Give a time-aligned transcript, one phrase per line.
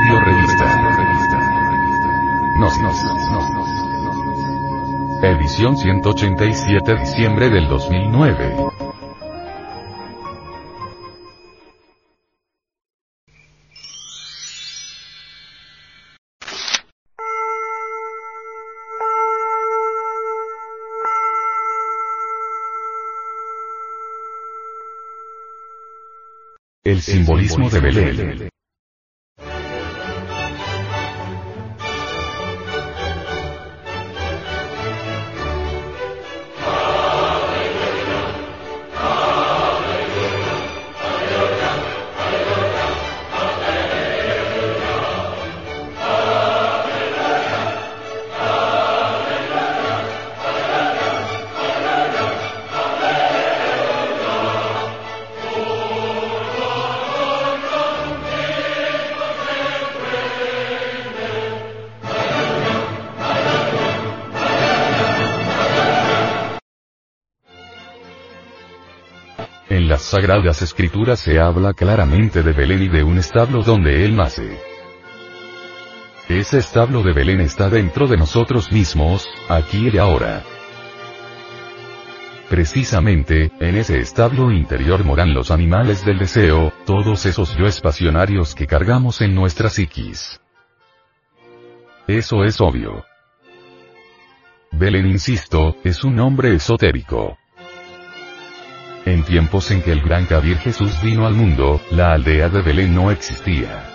[0.00, 0.64] Audio Revista.
[2.58, 5.22] Nos, nos, nos, nos.
[5.22, 8.56] Edición 187 diciembre del 2009.
[26.84, 28.50] El simbolismo de Belén.
[70.30, 74.60] Sagradas escrituras se habla claramente de Belén y de un establo donde él nace.
[76.28, 80.44] Ese establo de Belén está dentro de nosotros mismos, aquí y ahora.
[82.48, 88.68] Precisamente, en ese establo interior moran los animales del deseo, todos esos yoes pasionarios que
[88.68, 90.40] cargamos en nuestra psiquis.
[92.06, 93.04] Eso es obvio.
[94.70, 97.39] Belén, insisto, es un nombre esotérico.
[99.06, 102.94] En tiempos en que el gran Kabir Jesús vino al mundo, la aldea de Belén
[102.94, 103.86] no existía.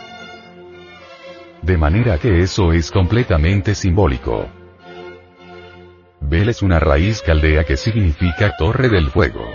[1.62, 4.50] De manera que eso es completamente simbólico.
[6.22, 9.45] Bel es una raíz caldea que significa torre del fuego.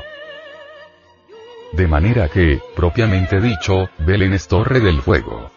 [1.73, 5.51] De manera que, propiamente dicho, Belén es torre del fuego.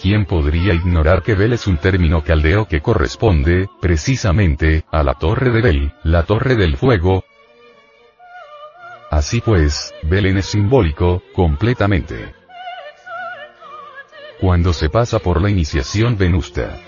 [0.00, 5.50] ¿Quién podría ignorar que Bel es un término caldeo que corresponde, precisamente, a la torre
[5.50, 7.24] de Bel, la torre del fuego,
[9.10, 12.34] Así pues, Belén es simbólico, completamente.
[14.40, 16.78] Cuando se pasa por la iniciación venusta.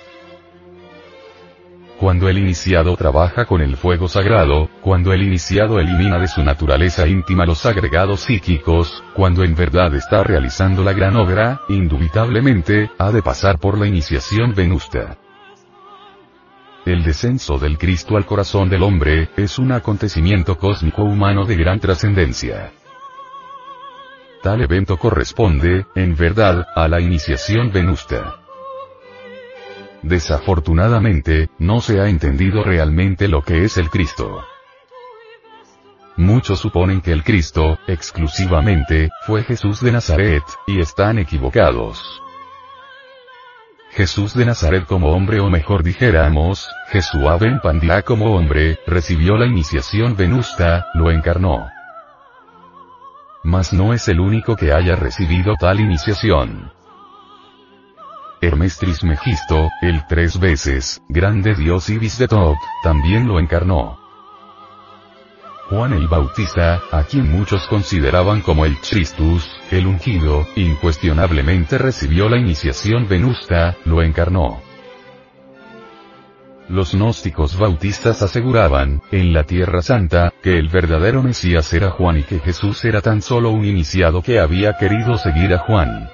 [1.98, 7.08] Cuando el iniciado trabaja con el fuego sagrado, cuando el iniciado elimina de su naturaleza
[7.08, 13.22] íntima los agregados psíquicos, cuando en verdad está realizando la gran obra, indubitablemente, ha de
[13.22, 15.18] pasar por la iniciación venusta.
[16.84, 21.80] El descenso del Cristo al corazón del hombre, es un acontecimiento cósmico humano de gran
[21.80, 22.72] trascendencia.
[24.42, 28.36] Tal evento corresponde, en verdad, a la iniciación venusta.
[30.02, 34.44] Desafortunadamente, no se ha entendido realmente lo que es el Cristo.
[36.16, 42.22] Muchos suponen que el Cristo, exclusivamente, fue Jesús de Nazaret, y están equivocados.
[43.98, 49.44] Jesús de Nazaret como hombre o mejor dijéramos, Jesús Ben Pandya como hombre, recibió la
[49.44, 51.68] iniciación venusta, lo encarnó.
[53.42, 56.70] Mas no es el único que haya recibido tal iniciación.
[58.40, 63.98] Hermes Trismegisto, el tres veces, grande dios Ibis de Top, también lo encarnó.
[65.68, 72.38] Juan el Bautista, a quien muchos consideraban como el Christus, el ungido, incuestionablemente recibió la
[72.38, 74.62] iniciación venusta, lo encarnó.
[76.70, 82.22] Los gnósticos bautistas aseguraban, en la Tierra Santa, que el verdadero Mesías era Juan y
[82.22, 86.08] que Jesús era tan solo un iniciado que había querido seguir a Juan.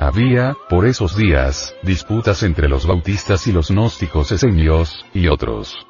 [0.00, 5.86] Había, por esos días, disputas entre los bautistas y los gnósticos esenios, y otros.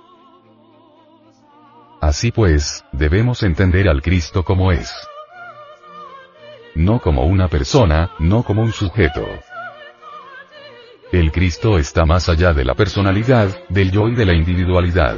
[2.06, 4.94] Así pues, debemos entender al Cristo como es.
[6.76, 9.26] No como una persona, no como un sujeto.
[11.10, 15.16] El Cristo está más allá de la personalidad, del yo y de la individualidad.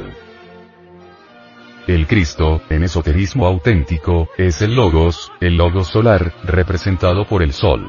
[1.85, 7.87] El Cristo, en esoterismo auténtico, es el Logos, el Logos solar, representado por el Sol.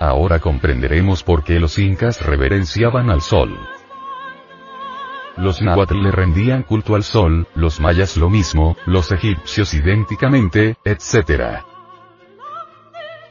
[0.00, 3.56] Ahora comprenderemos por qué los incas reverenciaban al Sol.
[5.36, 11.62] Los náhuatl le rendían culto al sol, los mayas lo mismo, los egipcios idénticamente, etc.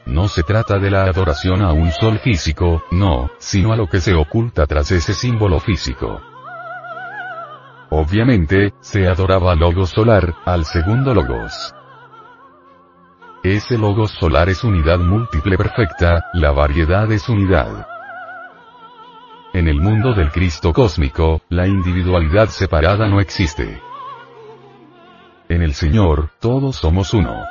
[0.06, 4.00] No se trata de la adoración a un sol físico, no, sino a lo que
[4.00, 6.20] se oculta tras ese símbolo físico.
[7.90, 11.72] Obviamente, se adoraba al logos solar, al segundo logos.
[13.44, 17.91] Ese logos solar es unidad múltiple perfecta, la variedad es unidad.
[19.54, 23.82] En el mundo del Cristo cósmico, la individualidad separada no existe.
[25.50, 27.44] En el Señor, todos somos uno.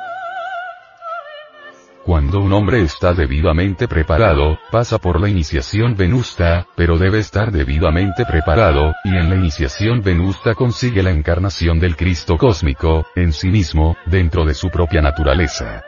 [2.04, 8.24] Cuando un hombre está debidamente preparado, pasa por la iniciación venusta, pero debe estar debidamente
[8.24, 13.96] preparado, y en la iniciación venusta consigue la encarnación del Cristo cósmico, en sí mismo,
[14.06, 15.84] dentro de su propia naturaleza.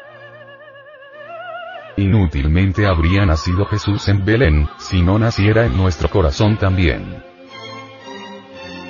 [1.97, 7.23] Inútilmente habría nacido Jesús en Belén, si no naciera en nuestro corazón también.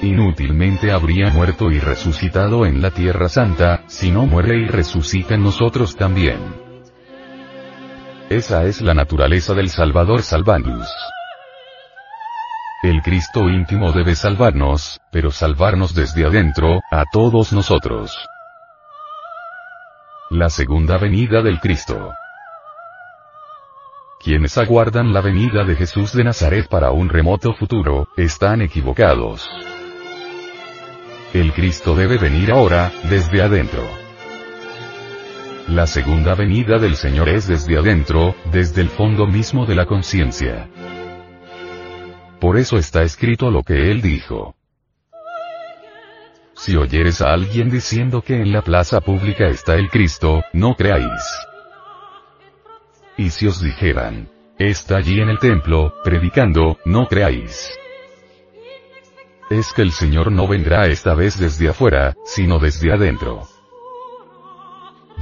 [0.00, 5.42] Inútilmente habría muerto y resucitado en la Tierra Santa, si no muere y resucita en
[5.42, 6.38] nosotros también.
[8.30, 10.88] Esa es la naturaleza del Salvador Salvanus.
[12.82, 18.16] El Cristo íntimo debe salvarnos, pero salvarnos desde adentro, a todos nosotros.
[20.30, 22.12] La segunda venida del Cristo.
[24.24, 29.46] Quienes aguardan la venida de Jesús de Nazaret para un remoto futuro, están equivocados.
[31.34, 33.86] El Cristo debe venir ahora, desde adentro.
[35.68, 40.70] La segunda venida del Señor es desde adentro, desde el fondo mismo de la conciencia.
[42.40, 44.56] Por eso está escrito lo que Él dijo.
[46.54, 51.20] Si oyeres a alguien diciendo que en la plaza pública está el Cristo, no creáis.
[53.16, 54.28] Y si os dijeran,
[54.58, 57.70] está allí en el templo, predicando, no creáis.
[59.50, 63.46] Es que el Señor no vendrá esta vez desde afuera, sino desde adentro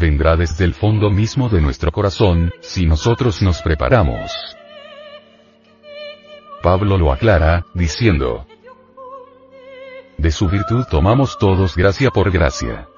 [0.03, 4.33] vendrá desde el fondo mismo de nuestro corazón, si nosotros nos preparamos.
[6.63, 8.47] Pablo lo aclara, diciendo,
[10.19, 12.89] de su virtud tomamos todos gracia por gracia.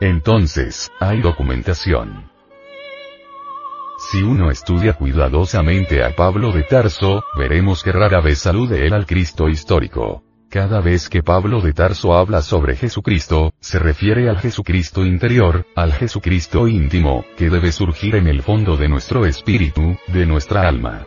[0.00, 2.31] Entonces, hay documentación.
[4.10, 9.06] Si uno estudia cuidadosamente a Pablo de Tarso, veremos que rara vez salude él al
[9.06, 10.24] Cristo histórico.
[10.50, 15.92] Cada vez que Pablo de Tarso habla sobre Jesucristo, se refiere al Jesucristo interior, al
[15.92, 21.06] Jesucristo íntimo, que debe surgir en el fondo de nuestro espíritu, de nuestra alma.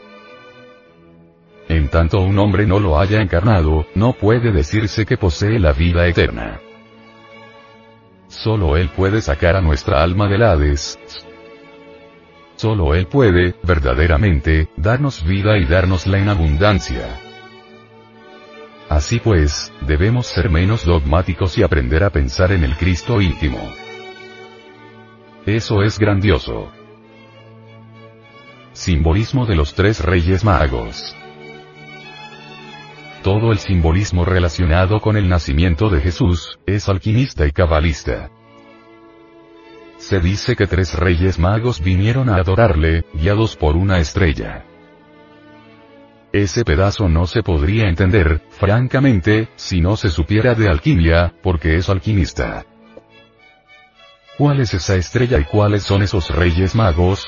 [1.68, 6.08] En tanto un hombre no lo haya encarnado, no puede decirse que posee la vida
[6.08, 6.62] eterna.
[8.30, 10.98] Solo Él puede sacar a nuestra alma del Hades.
[12.56, 17.20] Solo Él puede, verdaderamente, darnos vida y dárnosla en abundancia.
[18.90, 23.60] Así pues, debemos ser menos dogmáticos y aprender a pensar en el Cristo íntimo.
[25.46, 26.72] Eso es grandioso.
[28.74, 31.16] Simbolismo de los tres reyes magos.
[33.24, 38.30] Todo el simbolismo relacionado con el nacimiento de Jesús, es alquimista y cabalista.
[40.08, 44.64] Se dice que tres reyes magos vinieron a adorarle, guiados por una estrella.
[46.32, 51.90] Ese pedazo no se podría entender, francamente, si no se supiera de alquimia, porque es
[51.90, 52.68] alquimista.
[54.38, 57.28] ¿Cuál es esa estrella y cuáles son esos reyes magos?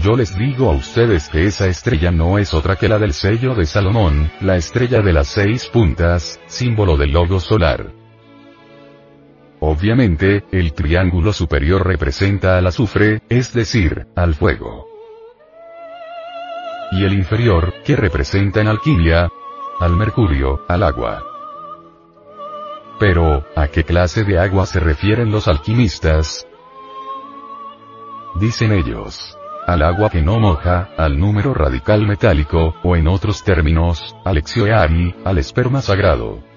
[0.00, 3.54] Yo les digo a ustedes que esa estrella no es otra que la del sello
[3.54, 8.01] de Salomón, la estrella de las seis puntas, símbolo del logo solar.
[9.64, 14.92] Obviamente, el triángulo superior representa al azufre, es decir, al fuego
[16.92, 19.30] y el inferior, que representa en alquimia,
[19.80, 21.24] al mercurio, al agua.
[23.00, 26.46] Pero, ¿a qué clase de agua se refieren los alquimistas?
[28.38, 29.36] Dicen ellos.
[29.66, 35.14] Al agua que no moja, al número radical metálico, o en otros términos, al exioeari,
[35.24, 36.51] al esperma sagrado.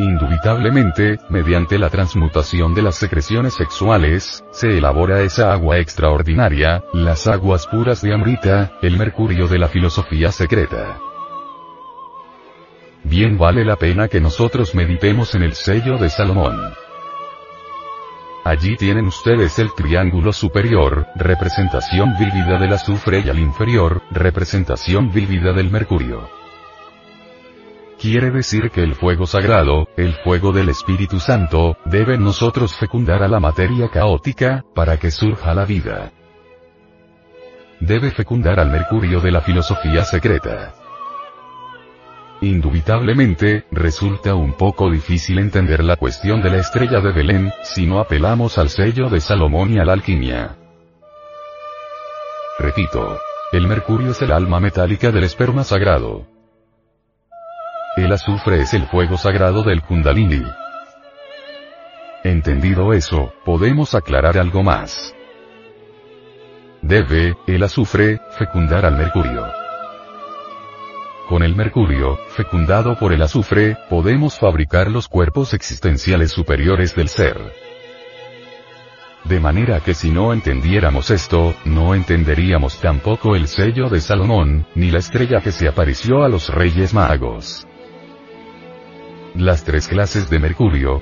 [0.00, 7.66] Indubitablemente, mediante la transmutación de las secreciones sexuales, se elabora esa agua extraordinaria, las aguas
[7.66, 11.00] puras de Amrita, el mercurio de la filosofía secreta.
[13.02, 16.56] Bien vale la pena que nosotros meditemos en el sello de Salomón.
[18.44, 25.52] Allí tienen ustedes el triángulo superior, representación vívida del azufre y al inferior, representación vívida
[25.52, 26.38] del mercurio.
[27.98, 33.28] Quiere decir que el fuego sagrado, el fuego del Espíritu Santo, debe nosotros fecundar a
[33.28, 36.12] la materia caótica, para que surja la vida.
[37.80, 40.74] Debe fecundar al mercurio de la filosofía secreta.
[42.40, 47.98] Indubitablemente, resulta un poco difícil entender la cuestión de la estrella de Belén, si no
[47.98, 50.56] apelamos al sello de Salomón y a la alquimia.
[52.60, 53.18] Repito.
[53.50, 56.37] El mercurio es el alma metálica del esperma sagrado.
[57.96, 60.44] El azufre es el fuego sagrado del Kundalini.
[62.22, 65.14] Entendido eso, podemos aclarar algo más.
[66.82, 69.46] Debe, el azufre, fecundar al mercurio.
[71.28, 77.36] Con el mercurio, fecundado por el azufre, podemos fabricar los cuerpos existenciales superiores del ser.
[79.24, 84.90] De manera que si no entendiéramos esto, no entenderíamos tampoco el sello de Salomón, ni
[84.90, 87.66] la estrella que se apareció a los reyes magos.
[89.38, 91.00] Las tres clases de Mercurio.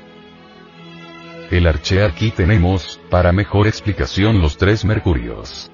[1.50, 5.72] El arché aquí tenemos, para mejor explicación los tres Mercurios.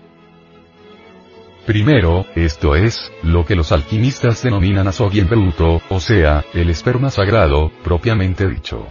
[1.67, 7.73] Primero, esto es, lo que los alquimistas denominan azogien bruto, o sea, el esperma sagrado,
[7.83, 8.87] propiamente dicho.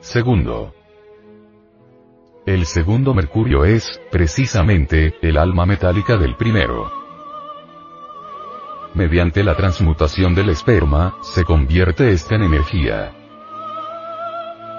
[0.00, 0.74] Segundo,
[2.46, 7.01] el segundo mercurio es, precisamente, el alma metálica del primero.
[8.94, 13.12] Mediante la transmutación del esperma, se convierte esta en energía.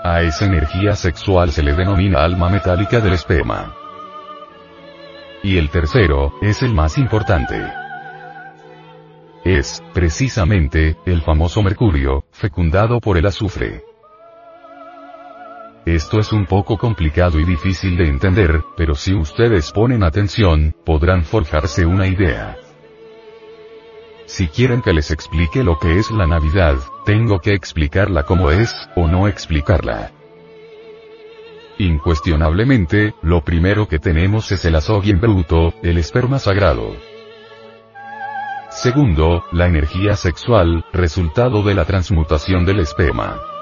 [0.03, 3.73] A esa energía sexual se le denomina alma metálica del esperma.
[5.41, 7.65] Y el tercero, es el más importante.
[9.43, 13.83] Es, precisamente, el famoso mercurio, fecundado por el azufre.
[15.85, 21.23] Esto es un poco complicado y difícil de entender, pero si ustedes ponen atención, podrán
[21.23, 22.57] forjarse una idea.
[24.25, 26.75] Si quieren que les explique lo que es la Navidad,
[27.05, 30.11] tengo que explicarla como es, o no explicarla.
[31.77, 36.95] Incuestionablemente, lo primero que tenemos es el azogien bruto, el esperma sagrado.
[38.69, 43.52] Segundo, la energía sexual, resultado de la transmutación del esperma.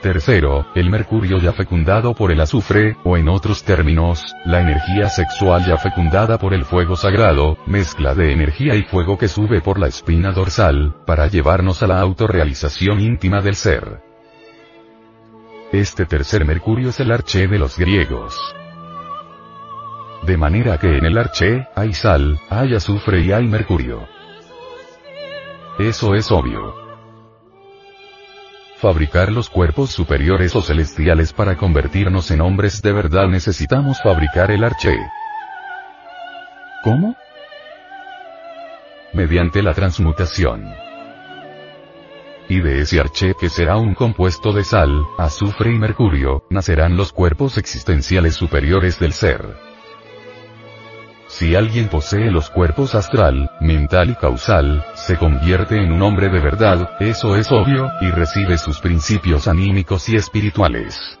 [0.00, 5.66] Tercero, el mercurio ya fecundado por el azufre, o en otros términos, la energía sexual
[5.66, 9.88] ya fecundada por el fuego sagrado, mezcla de energía y fuego que sube por la
[9.88, 14.00] espina dorsal, para llevarnos a la autorrealización íntima del ser.
[15.70, 18.34] Este tercer mercurio es el arché de los griegos.
[20.22, 24.08] De manera que en el arché, hay sal, hay azufre y hay mercurio.
[25.78, 26.79] Eso es obvio
[28.80, 34.64] fabricar los cuerpos superiores o celestiales para convertirnos en hombres de verdad necesitamos fabricar el
[34.64, 34.96] arché.
[36.82, 37.14] ¿Cómo?
[39.12, 40.64] Mediante la transmutación.
[42.48, 47.12] Y de ese arché que será un compuesto de sal, azufre y mercurio, nacerán los
[47.12, 49.69] cuerpos existenciales superiores del ser.
[51.30, 56.40] Si alguien posee los cuerpos astral, mental y causal, se convierte en un hombre de
[56.40, 61.18] verdad, eso es obvio, y recibe sus principios anímicos y espirituales.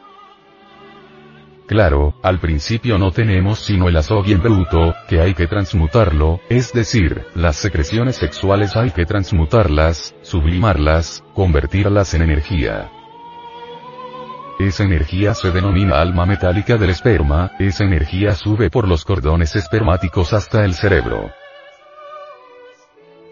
[1.68, 7.26] Claro, al principio no tenemos sino el azogien bruto, que hay que transmutarlo, es decir,
[7.36, 12.90] las secreciones sexuales hay que transmutarlas, sublimarlas, convertirlas en energía.
[14.60, 20.34] Esa energía se denomina alma metálica del esperma, esa energía sube por los cordones espermáticos
[20.34, 21.30] hasta el cerebro.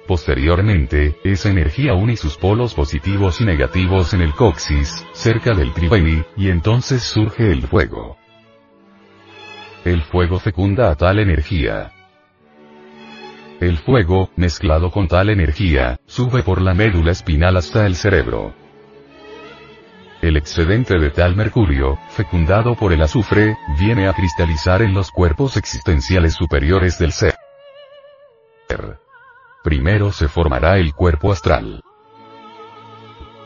[0.07, 6.25] Posteriormente, esa energía une sus polos positivos y negativos en el coxis, cerca del triveni,
[6.35, 8.17] y entonces surge el fuego.
[9.85, 11.93] El fuego fecunda a tal energía.
[13.61, 18.55] El fuego, mezclado con tal energía, sube por la médula espinal hasta el cerebro.
[20.21, 25.57] El excedente de tal mercurio, fecundado por el azufre, viene a cristalizar en los cuerpos
[25.57, 27.37] existenciales superiores del ser.
[29.63, 31.83] Primero se formará el cuerpo astral.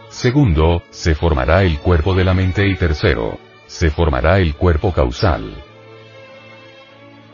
[0.09, 5.72] Segundo, se formará el cuerpo de la mente y tercero, se formará el cuerpo causal.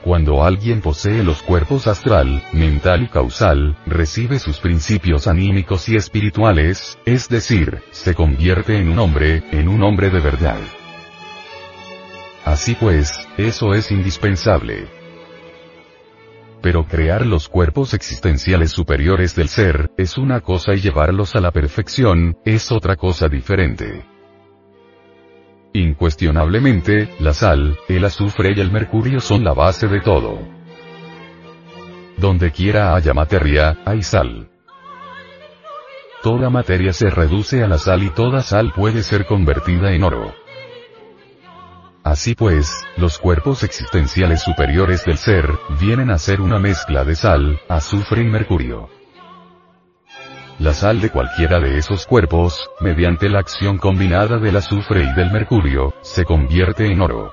[0.02, 6.98] Cuando alguien posee los cuerpos astral, mental y causal, recibe sus principios anímicos y espirituales,
[7.04, 10.60] es decir, se convierte en un hombre, en un hombre de verdad.
[12.44, 14.86] Así pues, eso es indispensable.
[16.62, 21.50] Pero crear los cuerpos existenciales superiores del ser, es una cosa y llevarlos a la
[21.50, 24.17] perfección, es otra cosa diferente.
[25.78, 30.40] Incuestionablemente, la sal, el azufre y el mercurio son la base de todo.
[32.16, 34.50] Donde quiera haya materia, hay sal.
[36.20, 40.34] Toda materia se reduce a la sal y toda sal puede ser convertida en oro.
[42.02, 45.48] Así pues, los cuerpos existenciales superiores del ser,
[45.80, 48.97] vienen a ser una mezcla de sal, azufre y mercurio.
[50.58, 55.30] La sal de cualquiera de esos cuerpos, mediante la acción combinada del azufre y del
[55.30, 57.32] mercurio, se convierte en oro.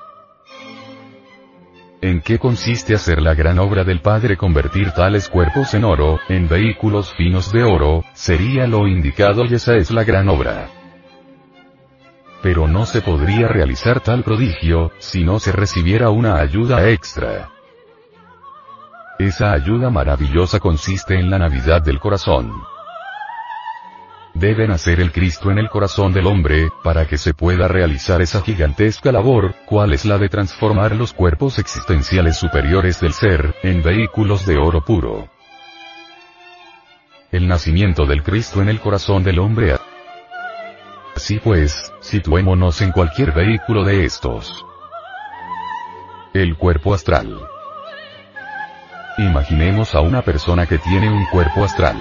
[2.02, 6.48] ¿En qué consiste hacer la gran obra del Padre convertir tales cuerpos en oro, en
[6.48, 10.70] vehículos finos de oro, sería lo indicado y esa es la gran obra.
[12.44, 17.50] Pero no se podría realizar tal prodigio, si no se recibiera una ayuda extra.
[19.18, 22.52] Esa ayuda maravillosa consiste en la Navidad del corazón.
[24.36, 28.42] Debe nacer el Cristo en el corazón del hombre, para que se pueda realizar esa
[28.42, 34.46] gigantesca labor, cual es la de transformar los cuerpos existenciales superiores del ser, en vehículos
[34.46, 35.30] de oro puro.
[37.32, 39.76] El nacimiento del Cristo en el corazón del hombre.
[41.16, 44.66] Así pues, situémonos en cualquier vehículo de estos.
[46.34, 47.40] El cuerpo astral.
[49.18, 51.96] Imaginemos a una persona que tiene un cuerpo astral.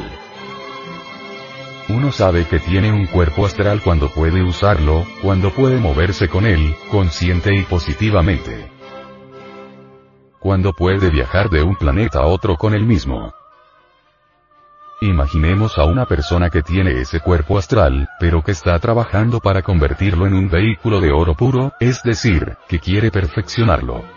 [1.88, 6.74] Uno sabe que tiene un cuerpo astral cuando puede usarlo, cuando puede moverse con él,
[6.90, 8.70] consciente y positivamente.
[10.40, 13.34] Cuando puede viajar de un planeta a otro con él mismo.
[15.02, 20.26] Imaginemos a una persona que tiene ese cuerpo astral, pero que está trabajando para convertirlo
[20.26, 24.13] en un vehículo de oro puro, es decir, que quiere perfeccionarlo.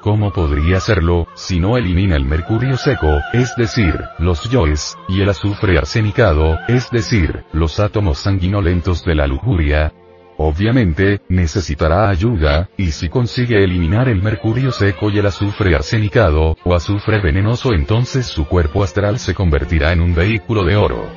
[0.00, 5.28] ¿Cómo podría hacerlo, si no elimina el mercurio seco, es decir, los yoes, y el
[5.28, 9.92] azufre arsenicado, es decir, los átomos sanguinolentos de la lujuria?
[10.36, 16.74] Obviamente, necesitará ayuda, y si consigue eliminar el mercurio seco y el azufre arsenicado, o
[16.76, 21.08] azufre venenoso entonces su cuerpo astral se convertirá en un vehículo de oro.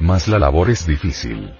[0.00, 1.52] Mas la labor es difícil.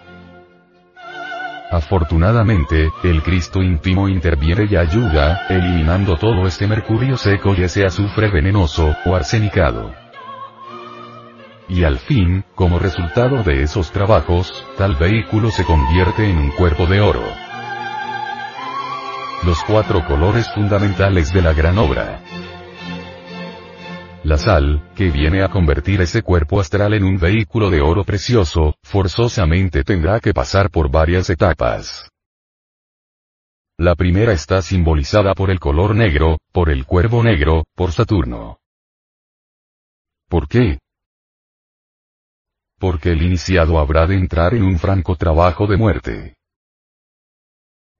[1.74, 8.30] Afortunadamente, el Cristo íntimo interviene y ayuda, eliminando todo este mercurio seco y ese azufre
[8.30, 9.92] venenoso, o arsenicado.
[11.68, 16.86] Y al fin, como resultado de esos trabajos, tal vehículo se convierte en un cuerpo
[16.86, 17.24] de oro.
[19.42, 22.23] Los cuatro colores fundamentales de la gran obra.
[24.24, 28.74] La sal, que viene a convertir ese cuerpo astral en un vehículo de oro precioso,
[28.82, 32.08] forzosamente tendrá que pasar por varias etapas.
[33.76, 38.60] La primera está simbolizada por el color negro, por el cuervo negro, por Saturno.
[40.30, 40.78] ¿Por qué?
[42.78, 46.34] Porque el iniciado habrá de entrar en un franco trabajo de muerte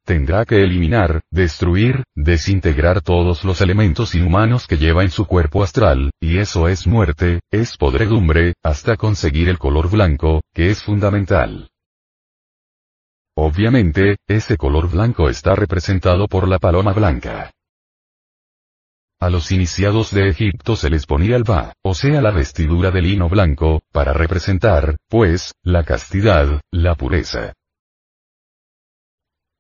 [0.05, 6.11] tendrá que eliminar, destruir, desintegrar todos los elementos inhumanos que lleva en su cuerpo astral,
[6.21, 11.69] y eso es muerte, es podredumbre, hasta conseguir el color blanco, que es fundamental.
[13.37, 17.51] Obviamente, ese color blanco está representado por la paloma blanca.
[19.21, 23.01] A los iniciados de Egipto se les ponía el ba, o sea la vestidura de
[23.01, 27.55] lino blanco, para representar, pues, la castidad, la pureza.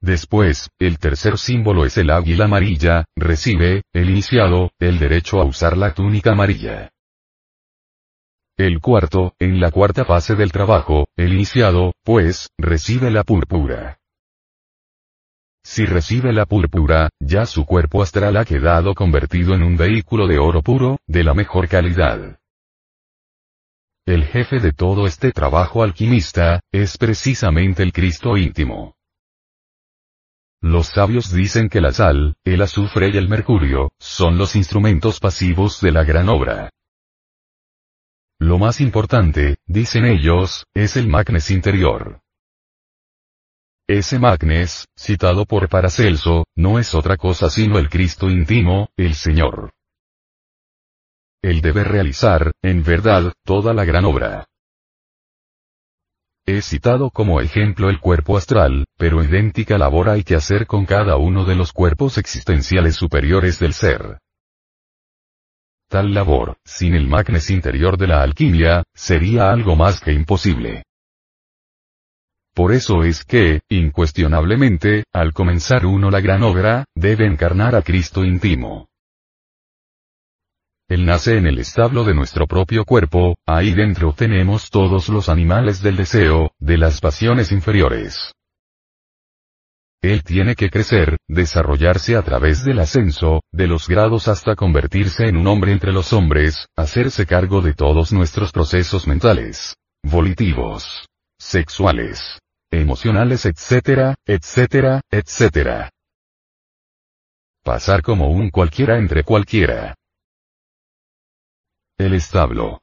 [0.04, 5.78] Después, el tercer símbolo es el águila amarilla, recibe, el iniciado, el derecho a usar
[5.78, 6.90] la túnica amarilla.
[8.58, 13.96] El cuarto, en la cuarta fase del trabajo, el iniciado, pues, recibe la púrpura.
[15.64, 20.38] Si recibe la púrpura, ya su cuerpo astral ha quedado convertido en un vehículo de
[20.38, 22.38] oro puro, de la mejor calidad.
[24.04, 28.93] El jefe de todo este trabajo alquimista, es precisamente el Cristo íntimo.
[30.64, 35.82] Los sabios dicen que la sal, el azufre y el mercurio, son los instrumentos pasivos
[35.82, 36.70] de la gran obra.
[38.38, 42.22] Lo más importante, dicen ellos, es el magnes interior.
[43.86, 49.74] Ese magnes, citado por Paracelso, no es otra cosa sino el Cristo íntimo, el Señor.
[51.42, 54.46] Él debe realizar, en verdad, toda la gran obra.
[56.46, 61.16] He citado como ejemplo el cuerpo astral, pero idéntica labor hay que hacer con cada
[61.16, 64.18] uno de los cuerpos existenciales superiores del ser.
[65.88, 70.82] Tal labor, sin el magnes interior de la alquimia, sería algo más que imposible.
[72.52, 78.22] Por eso es que, incuestionablemente, al comenzar uno la gran obra, debe encarnar a Cristo
[78.22, 78.88] íntimo.
[80.88, 85.82] Él nace en el establo de nuestro propio cuerpo, ahí dentro tenemos todos los animales
[85.82, 88.32] del deseo, de las pasiones inferiores.
[90.02, 95.38] Él tiene que crecer, desarrollarse a través del ascenso, de los grados hasta convertirse en
[95.38, 101.06] un hombre entre los hombres, hacerse cargo de todos nuestros procesos mentales, volitivos,
[101.38, 102.38] sexuales,
[102.70, 105.88] emocionales, etcétera, etcétera, etcétera.
[107.62, 109.94] Pasar como un cualquiera entre cualquiera.
[111.96, 112.80] El establo.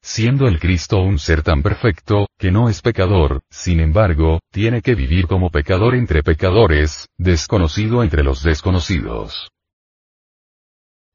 [0.00, 4.94] Siendo el Cristo un ser tan perfecto, que no es pecador, sin embargo, tiene que
[4.94, 9.50] vivir como pecador entre pecadores, desconocido entre los desconocidos.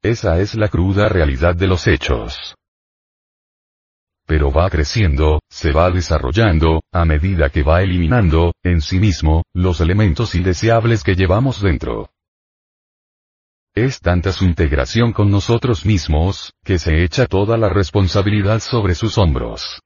[0.03, 2.53] Esa es la cruda realidad de los hechos.
[4.27, 9.81] Pero va creciendo, se va desarrollando, a medida que va eliminando, en sí mismo, los
[9.81, 12.11] elementos indeseables que llevamos dentro.
[13.85, 19.17] Es tanta su integración con nosotros mismos, que se echa toda la responsabilidad sobre sus
[19.17, 19.81] hombros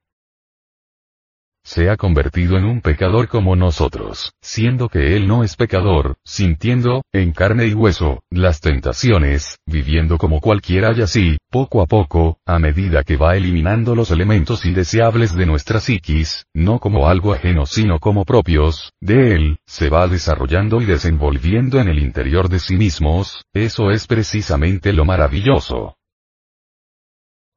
[1.64, 7.02] se ha convertido en un pecador como nosotros, siendo que él no es pecador, sintiendo,
[7.12, 12.58] en carne y hueso, las tentaciones, viviendo como cualquiera y así, poco a poco, a
[12.58, 17.98] medida que va eliminando los elementos indeseables de nuestra psiquis, no como algo ajeno sino
[18.00, 23.44] como propios, de él, se va desarrollando y desenvolviendo en el interior de sí mismos,
[23.52, 25.96] eso es precisamente lo maravilloso.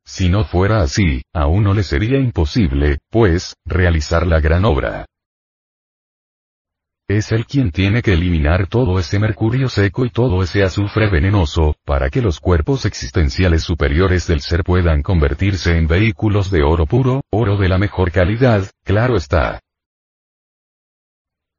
[0.06, 5.06] Si no fuera así, a uno le sería imposible, pues, realizar la gran obra.
[7.08, 11.76] Es él quien tiene que eliminar todo ese mercurio seco y todo ese azufre venenoso,
[11.86, 17.22] para que los cuerpos existenciales superiores del ser puedan convertirse en vehículos de oro puro,
[17.32, 19.60] oro de la mejor calidad, claro está.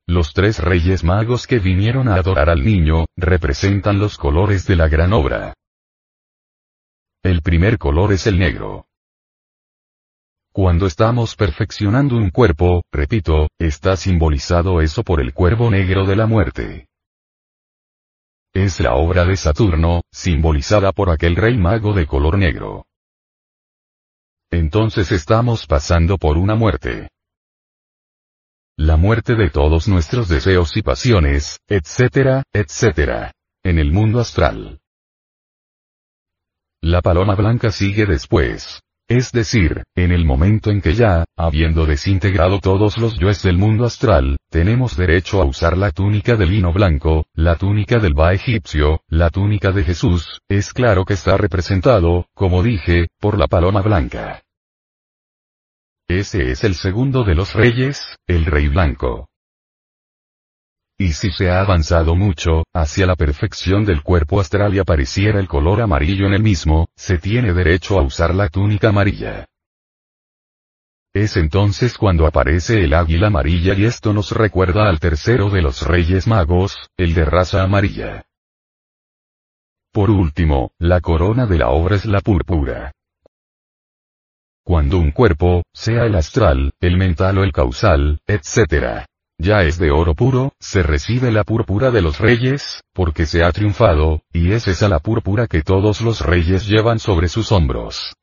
[0.09, 4.89] Los tres reyes magos que vinieron a adorar al niño, representan los colores de la
[4.89, 5.55] gran obra.
[7.27, 8.87] El primer color es el negro.
[10.53, 16.27] Cuando estamos perfeccionando un cuerpo, repito, está simbolizado eso por el cuervo negro de la
[16.29, 16.87] muerte.
[18.55, 22.87] Es la obra de Saturno, simbolizada por aquel rey mago de color negro.
[24.53, 27.09] Entonces estamos pasando por una muerte.
[28.77, 33.33] La muerte de todos nuestros deseos y pasiones, etcétera, etcétera.
[33.65, 34.79] En el mundo astral.
[36.89, 38.81] La paloma blanca sigue después.
[39.09, 43.85] Es decir, en el momento en que ya, habiendo desintegrado todos los yoes del mundo
[43.85, 49.01] astral, tenemos derecho a usar la túnica de lino blanco, la túnica del Ba egipcio,
[49.09, 54.45] la túnica de Jesús, es claro que está representado, como dije, por la paloma blanca.
[56.07, 59.27] Ese es el segundo de los reyes, el rey blanco.
[60.99, 65.47] Y si se ha avanzado mucho, hacia la perfección del cuerpo astral y apareciera el
[65.47, 69.47] color amarillo en el mismo, se tiene derecho a usar la túnica amarilla.
[71.13, 75.83] Es entonces cuando aparece el águila amarilla y esto nos recuerda al tercero de los
[75.87, 78.25] reyes magos, el de raza amarilla.
[79.93, 82.93] Por último, la corona de la obra es la púrpura.
[84.63, 89.07] Cuando un cuerpo, sea el astral, el mental o el causal, etc.,
[89.39, 93.53] ya es de oro puro, se recibe la púrpura de los reyes, porque se ha
[93.53, 98.15] triunfado, y es esa la púrpura que todos los reyes llevan sobre sus hombros.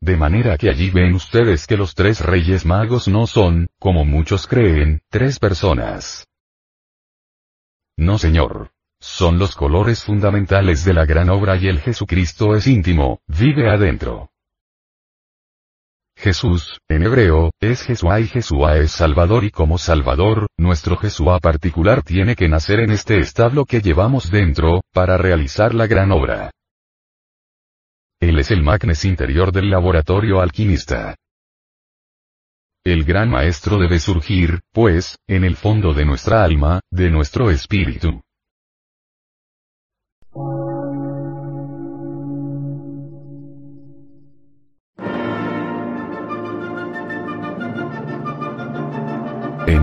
[0.00, 4.46] De manera que allí ven ustedes que los tres reyes magos no son, como muchos
[4.46, 6.26] creen, tres personas.
[7.98, 8.70] No señor.
[9.02, 14.30] Son los colores fundamentales de la gran obra y el Jesucristo es íntimo, vive adentro.
[16.20, 22.02] Jesús, en hebreo, es Jesúa y Jesúa es Salvador y como Salvador, nuestro Jesúa particular
[22.02, 26.50] tiene que nacer en este establo que llevamos dentro, para realizar la gran obra.
[28.20, 31.16] Él es el magnes interior del laboratorio alquimista.
[32.84, 38.20] El gran maestro debe surgir, pues, en el fondo de nuestra alma, de nuestro espíritu.